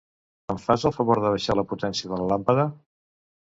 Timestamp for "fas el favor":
0.63-1.21